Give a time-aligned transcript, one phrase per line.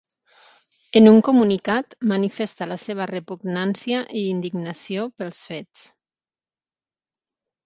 [1.01, 5.85] En un comunicat, manifesta la seva ‘repugnància i indignació’ pels fets.